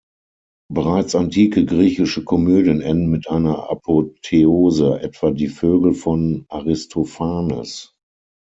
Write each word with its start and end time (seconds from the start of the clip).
Bereits 0.71 1.13
antike 1.13 1.63
griechische 1.63 2.23
Komödien 2.23 2.81
enden 2.81 3.11
mit 3.11 3.29
einer 3.29 3.69
Apotheose, 3.69 4.99
etwa 4.99 5.29
"Die 5.29 5.47
Vögel" 5.47 5.93
von 5.93 6.45
Aristophanes. 6.49 7.93